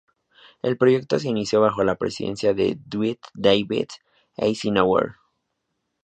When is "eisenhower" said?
4.35-5.17